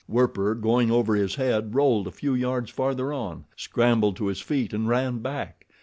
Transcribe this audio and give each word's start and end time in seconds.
Werper, 0.07 0.55
going 0.55 0.89
over 0.89 1.13
his 1.15 1.35
head, 1.35 1.75
rolled 1.75 2.07
a 2.07 2.11
few 2.11 2.33
yards 2.33 2.71
farther 2.71 3.13
on, 3.13 3.45
scrambled 3.55 4.15
to 4.15 4.25
his 4.25 4.41
feet 4.41 4.73
and 4.73 4.89
ran 4.89 5.19
back. 5.19 5.67